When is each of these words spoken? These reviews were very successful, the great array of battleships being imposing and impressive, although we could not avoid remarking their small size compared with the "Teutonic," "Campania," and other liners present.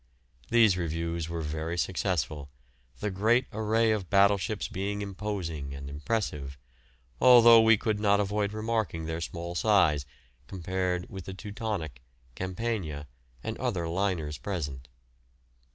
These 0.49 0.77
reviews 0.77 1.29
were 1.29 1.41
very 1.43 1.77
successful, 1.77 2.49
the 3.01 3.11
great 3.11 3.45
array 3.53 3.91
of 3.91 4.09
battleships 4.09 4.67
being 4.67 5.03
imposing 5.03 5.75
and 5.75 5.87
impressive, 5.87 6.57
although 7.19 7.61
we 7.61 7.77
could 7.77 7.99
not 7.99 8.19
avoid 8.19 8.51
remarking 8.51 9.05
their 9.05 9.21
small 9.21 9.53
size 9.53 10.07
compared 10.47 11.07
with 11.07 11.25
the 11.25 11.35
"Teutonic," 11.35 12.01
"Campania," 12.33 13.05
and 13.43 13.55
other 13.59 13.87
liners 13.87 14.39
present. 14.39 14.87